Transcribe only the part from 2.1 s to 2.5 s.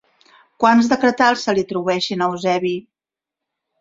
a